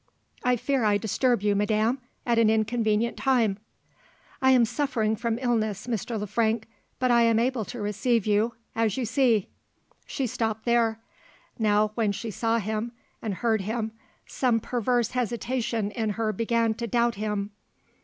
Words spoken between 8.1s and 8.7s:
you